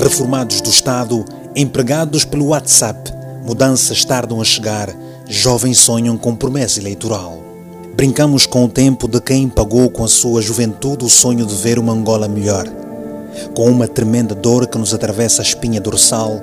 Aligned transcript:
reformados 0.00 0.60
do 0.62 0.70
Estado, 0.70 1.24
empregados 1.54 2.24
pelo 2.24 2.46
WhatsApp, 2.46 3.12
mudanças 3.44 4.04
tardam 4.04 4.40
a 4.40 4.44
chegar, 4.44 4.88
jovens 5.28 5.78
sonham 5.78 6.16
com 6.16 6.34
promessa 6.34 6.80
eleitoral. 6.80 7.38
Brincamos 7.94 8.46
com 8.46 8.64
o 8.64 8.68
tempo 8.68 9.06
de 9.06 9.20
quem 9.20 9.46
pagou 9.48 9.90
com 9.90 10.02
a 10.02 10.08
sua 10.08 10.40
juventude 10.40 11.04
o 11.04 11.08
sonho 11.08 11.44
de 11.44 11.54
ver 11.54 11.78
uma 11.78 11.92
Angola 11.92 12.26
melhor. 12.28 12.66
Com 13.54 13.70
uma 13.70 13.86
tremenda 13.86 14.34
dor 14.34 14.66
que 14.66 14.78
nos 14.78 14.94
atravessa 14.94 15.42
a 15.42 15.44
espinha 15.44 15.80
dorsal, 15.80 16.40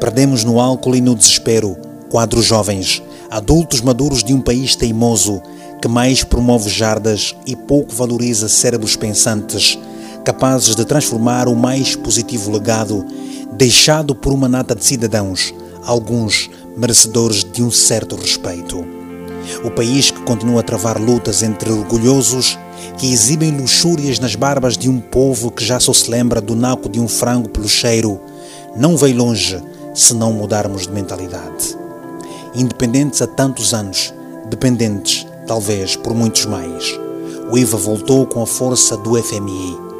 perdemos 0.00 0.42
no 0.42 0.58
álcool 0.58 0.96
e 0.96 1.00
no 1.00 1.14
desespero 1.14 1.76
quadros 2.10 2.46
jovens, 2.46 3.02
adultos 3.30 3.82
maduros 3.82 4.24
de 4.24 4.32
um 4.32 4.40
país 4.40 4.76
teimoso 4.76 5.42
que 5.82 5.88
mais 5.88 6.24
promove 6.24 6.70
jardas 6.70 7.34
e 7.44 7.54
pouco 7.54 7.94
valoriza 7.94 8.48
cérebros 8.48 8.96
pensantes, 8.96 9.78
capazes 10.24 10.74
de 10.74 10.84
transformar 10.84 11.48
o 11.48 11.54
mais 11.54 11.94
positivo 11.94 12.50
legado 12.50 13.04
deixado 13.52 14.14
por 14.14 14.32
uma 14.32 14.48
nata 14.48 14.74
de 14.74 14.84
cidadãos, 14.84 15.54
alguns 15.84 16.50
merecedores 16.76 17.44
de 17.44 17.62
um 17.62 17.70
certo 17.70 18.16
respeito. 18.16 18.84
O 19.62 19.70
país 19.70 20.10
que 20.10 20.22
continua 20.22 20.60
a 20.60 20.64
travar 20.64 21.00
lutas 21.00 21.42
entre 21.42 21.70
orgulhosos 21.70 22.58
que 22.98 23.12
exibem 23.12 23.50
luxúrias 23.56 24.18
nas 24.18 24.34
barbas 24.34 24.76
de 24.76 24.88
um 24.88 25.00
povo 25.00 25.50
que 25.50 25.64
já 25.64 25.78
só 25.78 25.92
se 25.92 26.10
lembra 26.10 26.40
do 26.40 26.54
naco 26.54 26.88
de 26.88 26.98
um 26.98 27.06
frango 27.06 27.48
pelo 27.48 27.68
cheiro, 27.68 28.20
não 28.76 28.96
vai 28.96 29.12
longe 29.12 29.62
se 29.94 30.14
não 30.14 30.32
mudarmos 30.32 30.86
de 30.86 30.92
mentalidade. 30.92 31.76
Independentes 32.54 33.20
há 33.20 33.26
tantos 33.26 33.74
anos, 33.74 34.12
dependentes, 34.48 35.26
talvez, 35.46 35.96
por 35.96 36.14
muitos 36.14 36.46
mais. 36.46 36.98
O 37.50 37.58
IVA 37.58 37.76
voltou 37.76 38.26
com 38.26 38.42
a 38.42 38.46
força 38.46 38.96
do 38.96 39.20
FMI. 39.22 39.93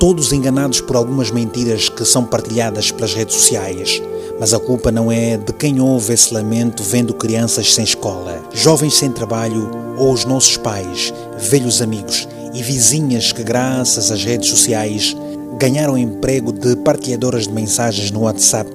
Todos 0.00 0.32
enganados 0.32 0.80
por 0.80 0.96
algumas 0.96 1.30
mentiras 1.30 1.88
que 1.88 2.04
são 2.04 2.24
partilhadas 2.24 2.90
pelas 2.90 3.14
redes 3.14 3.36
sociais 3.36 4.02
mas 4.40 4.54
a 4.54 4.58
culpa 4.58 4.90
não 4.90 5.12
é 5.12 5.36
de 5.36 5.52
quem 5.52 5.82
ouve 5.82 6.14
esse 6.14 6.32
lamento 6.32 6.82
vendo 6.82 7.12
crianças 7.12 7.74
sem 7.74 7.84
escola, 7.84 8.42
jovens 8.54 8.94
sem 8.94 9.12
trabalho 9.12 9.70
ou 9.98 10.14
os 10.14 10.24
nossos 10.24 10.56
pais, 10.56 11.12
velhos 11.36 11.82
amigos 11.82 12.26
e 12.54 12.62
vizinhas 12.62 13.32
que, 13.32 13.42
graças 13.42 14.10
às 14.10 14.24
redes 14.24 14.48
sociais, 14.48 15.14
ganharam 15.58 15.98
emprego 15.98 16.52
de 16.52 16.74
partilhadoras 16.76 17.46
de 17.46 17.52
mensagens 17.52 18.10
no 18.10 18.20
WhatsApp 18.20 18.70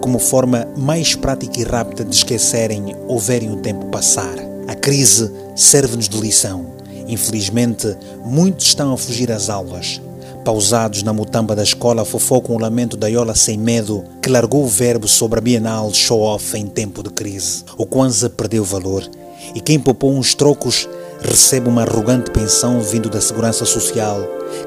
como 0.00 0.20
forma 0.20 0.68
mais 0.76 1.16
prática 1.16 1.60
e 1.60 1.64
rápida 1.64 2.04
de 2.04 2.14
esquecerem 2.14 2.94
ou 3.08 3.18
verem 3.18 3.50
o 3.50 3.56
tempo 3.56 3.86
passar. 3.86 4.36
A 4.68 4.76
crise 4.76 5.28
serve-nos 5.56 6.08
de 6.08 6.20
lição. 6.20 6.66
Infelizmente, 7.08 7.96
muitos 8.24 8.68
estão 8.68 8.92
a 8.92 8.96
fugir 8.96 9.32
às 9.32 9.50
aulas, 9.50 10.00
Pausados 10.44 11.02
na 11.02 11.12
mutamba 11.12 11.54
da 11.54 11.62
escola, 11.62 12.04
fofocam 12.04 12.56
o 12.56 12.58
lamento 12.58 12.96
da 12.96 13.08
Iola 13.08 13.34
sem 13.34 13.58
medo, 13.58 14.02
que 14.22 14.30
largou 14.30 14.64
o 14.64 14.68
verbo 14.68 15.06
sobre 15.06 15.38
a 15.38 15.42
Bienal 15.42 15.92
show-off 15.92 16.56
em 16.56 16.66
tempo 16.66 17.02
de 17.02 17.10
crise. 17.10 17.62
O 17.76 17.84
Kwanzaa 17.84 18.30
perdeu 18.30 18.64
valor 18.64 19.08
e 19.54 19.60
quem 19.60 19.78
poupou 19.78 20.12
uns 20.12 20.34
trocos 20.34 20.88
recebe 21.20 21.68
uma 21.68 21.82
arrogante 21.82 22.30
pensão 22.30 22.80
vindo 22.80 23.10
da 23.10 23.20
segurança 23.20 23.66
social 23.66 24.18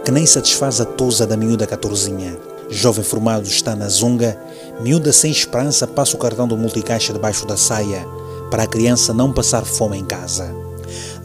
que 0.06 0.12
nem 0.12 0.26
satisfaz 0.26 0.80
a 0.80 0.86
tosa 0.86 1.26
da 1.26 1.36
miúda 1.36 1.66
catorzinha. 1.66 2.38
Jovem 2.70 3.04
formado 3.04 3.48
está 3.48 3.76
na 3.76 3.90
zunga, 3.90 4.40
miúda 4.80 5.12
sem 5.12 5.32
esperança 5.32 5.88
passa 5.88 6.16
o 6.16 6.20
cartão 6.20 6.48
do 6.48 6.58
multicaixa 6.58 7.12
debaixo 7.12 7.48
da 7.48 7.58
saia 7.58 8.06
para 8.52 8.64
a 8.64 8.68
criança 8.68 9.12
não 9.12 9.34
passar 9.34 9.66
fome 9.66 9.98
em 9.98 10.06
casa. 10.06 10.54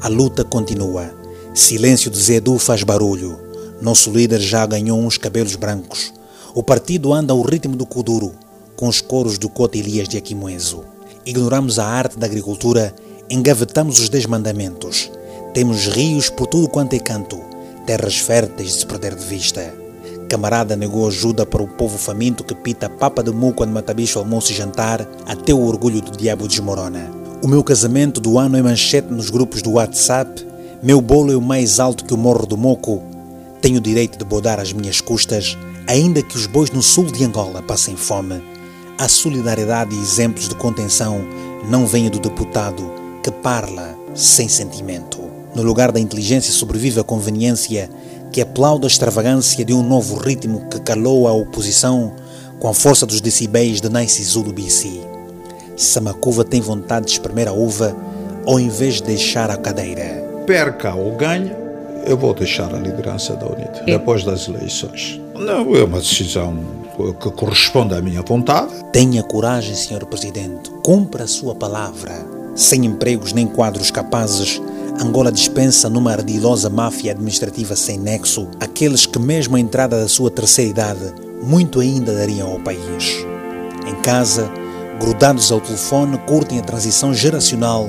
A 0.00 0.08
luta 0.08 0.42
continua. 0.42 1.10
Silêncio 1.52 2.10
de 2.10 2.18
Zedu 2.18 2.58
faz 2.58 2.82
barulho. 2.82 3.47
Nosso 3.80 4.10
líder 4.10 4.40
já 4.40 4.66
ganhou 4.66 4.98
uns 4.98 5.16
cabelos 5.16 5.54
brancos. 5.54 6.12
O 6.52 6.62
partido 6.62 7.12
anda 7.12 7.32
ao 7.32 7.40
ritmo 7.42 7.76
do 7.76 7.86
Kuduro, 7.86 8.32
com 8.74 8.88
os 8.88 9.00
coros 9.00 9.38
do 9.38 9.48
Cota 9.48 9.78
Elias 9.78 10.08
de 10.08 10.16
Aquimoeso. 10.16 10.84
Ignoramos 11.24 11.78
a 11.78 11.86
arte 11.86 12.18
da 12.18 12.26
agricultura, 12.26 12.92
engavetamos 13.30 14.00
os 14.00 14.08
desmandamentos. 14.08 15.10
Temos 15.54 15.86
rios 15.86 16.28
por 16.28 16.48
tudo 16.48 16.68
quanto 16.68 16.94
é 16.94 16.98
canto, 16.98 17.38
terras 17.86 18.18
férteis 18.18 18.72
de 18.72 18.78
se 18.80 18.86
perder 18.86 19.14
de 19.14 19.24
vista. 19.24 19.72
Camarada 20.28 20.74
negou 20.74 21.06
ajuda 21.06 21.46
para 21.46 21.62
o 21.62 21.68
povo 21.68 21.96
faminto 21.96 22.44
que 22.44 22.54
pita 22.54 22.88
papa 22.88 23.22
de 23.22 23.30
mu 23.30 23.52
quando 23.52 23.70
mata 23.70 23.94
bicho 23.94 24.18
almoço 24.18 24.50
e 24.52 24.54
jantar, 24.56 25.08
até 25.24 25.54
o 25.54 25.64
orgulho 25.64 26.02
do 26.02 26.16
diabo 26.16 26.48
desmorona. 26.48 27.10
O 27.42 27.46
meu 27.46 27.62
casamento 27.62 28.20
do 28.20 28.38
ano 28.38 28.56
é 28.56 28.62
manchete 28.62 29.12
nos 29.12 29.30
grupos 29.30 29.62
do 29.62 29.72
WhatsApp, 29.72 30.44
meu 30.82 31.00
bolo 31.00 31.32
é 31.32 31.36
o 31.36 31.40
mais 31.40 31.80
alto 31.80 32.04
que 32.04 32.12
o 32.12 32.18
morro 32.18 32.46
do 32.46 32.56
moco, 32.56 33.02
tenho 33.60 33.78
o 33.78 33.80
direito 33.80 34.18
de 34.18 34.24
bodar 34.24 34.60
às 34.60 34.72
minhas 34.72 35.00
custas, 35.00 35.56
ainda 35.86 36.22
que 36.22 36.36
os 36.36 36.46
bois 36.46 36.70
no 36.70 36.82
sul 36.82 37.06
de 37.06 37.24
Angola 37.24 37.62
passem 37.62 37.96
fome. 37.96 38.42
A 38.96 39.08
solidariedade 39.08 39.94
e 39.94 39.98
exemplos 39.98 40.48
de 40.48 40.54
contenção 40.54 41.24
não 41.68 41.86
venham 41.86 42.10
do 42.10 42.18
deputado 42.18 42.92
que 43.22 43.30
parla 43.30 43.96
sem 44.14 44.48
sentimento. 44.48 45.18
No 45.54 45.62
lugar 45.62 45.92
da 45.92 46.00
inteligência 46.00 46.52
sobrevive 46.52 47.00
a 47.00 47.04
conveniência 47.04 47.90
que 48.32 48.40
aplaude 48.40 48.84
a 48.84 48.88
extravagância 48.88 49.64
de 49.64 49.72
um 49.72 49.82
novo 49.82 50.16
ritmo 50.16 50.68
que 50.68 50.80
calou 50.80 51.26
a 51.26 51.32
oposição 51.32 52.14
com 52.58 52.68
a 52.68 52.74
força 52.74 53.06
dos 53.06 53.20
decibéis 53.20 53.80
de 53.80 53.88
Nice 53.88 54.22
Zulu 54.22 54.52
BC. 54.52 55.00
Samacuva 55.76 56.44
tem 56.44 56.60
vontade 56.60 57.06
de 57.06 57.12
espremer 57.12 57.48
a 57.48 57.52
uva 57.52 57.96
ao 58.46 58.58
invés 58.58 58.94
de 58.94 59.04
deixar 59.04 59.50
a 59.50 59.56
cadeira. 59.56 60.26
Perca 60.46 60.94
ou 60.94 61.14
ganha, 61.16 61.67
eu 62.06 62.16
vou 62.16 62.34
deixar 62.34 62.74
a 62.74 62.78
liderança 62.78 63.34
da 63.34 63.46
UNIT 63.46 63.80
é. 63.82 63.84
depois 63.84 64.24
das 64.24 64.48
eleições. 64.48 65.20
Não 65.34 65.74
é 65.76 65.84
uma 65.84 65.98
decisão 65.98 66.56
que 67.20 67.30
corresponde 67.30 67.94
à 67.94 68.02
minha 68.02 68.22
vontade. 68.22 68.72
Tenha 68.92 69.22
coragem, 69.22 69.74
Sr. 69.74 70.04
Presidente. 70.06 70.70
Cumpra 70.82 71.24
a 71.24 71.28
sua 71.28 71.54
palavra. 71.54 72.12
Sem 72.56 72.84
empregos 72.84 73.32
nem 73.32 73.46
quadros 73.46 73.90
capazes, 73.90 74.60
Angola 75.00 75.30
dispensa 75.30 75.88
numa 75.88 76.10
ardilosa 76.10 76.68
máfia 76.68 77.12
administrativa 77.12 77.76
sem 77.76 77.98
nexo 77.98 78.48
aqueles 78.58 79.06
que, 79.06 79.18
mesmo 79.18 79.54
à 79.54 79.60
entrada 79.60 80.00
da 80.00 80.08
sua 80.08 80.28
terceira 80.28 80.70
idade, 80.70 81.14
muito 81.40 81.78
ainda 81.78 82.12
dariam 82.12 82.50
ao 82.50 82.58
país. 82.58 83.24
Em 83.86 83.94
casa, 84.02 84.50
grudados 84.98 85.52
ao 85.52 85.60
telefone, 85.60 86.18
curtem 86.26 86.58
a 86.58 86.62
transição 86.62 87.14
geracional 87.14 87.88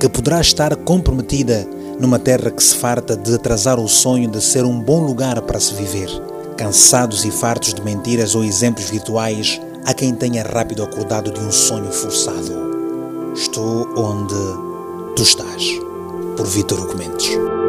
que 0.00 0.08
poderá 0.08 0.40
estar 0.40 0.74
comprometida 0.76 1.68
numa 1.98 2.18
terra 2.18 2.50
que 2.50 2.62
se 2.62 2.74
farta 2.74 3.16
de 3.16 3.34
atrasar 3.34 3.78
o 3.78 3.88
sonho 3.88 4.30
de 4.30 4.40
ser 4.40 4.64
um 4.64 4.80
bom 4.80 5.04
lugar 5.04 5.40
para 5.42 5.60
se 5.60 5.74
viver. 5.74 6.08
Cansados 6.56 7.24
e 7.24 7.30
fartos 7.30 7.74
de 7.74 7.82
mentiras 7.82 8.34
ou 8.34 8.44
exemplos 8.44 8.88
virtuais, 8.90 9.60
há 9.84 9.92
quem 9.92 10.14
tenha 10.14 10.42
rápido 10.42 10.82
acordado 10.82 11.30
de 11.30 11.40
um 11.40 11.52
sonho 11.52 11.92
forçado. 11.92 13.32
Estou 13.34 13.86
onde 13.96 15.14
tu 15.14 15.22
estás. 15.22 15.64
Por 16.36 16.46
Vitor 16.46 16.80
Documentos. 16.80 17.65